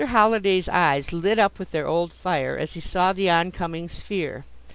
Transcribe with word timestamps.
Holliday's 0.07 0.67
eyes 0.67 1.13
lit 1.13 1.37
up 1.37 1.59
with 1.59 1.69
their 1.69 1.85
old 1.85 2.11
fire 2.11 2.57
as 2.57 2.73
he 2.73 2.79
saw 2.79 3.13
the 3.13 3.29
on 3.29 3.51
coming 3.51 3.87
sphere. 3.87 4.45